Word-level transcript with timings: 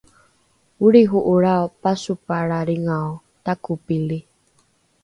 olriho’olrao 0.85 1.65
pasopalra 1.81 2.59
lingao 2.67 3.13
takopili 3.43 4.19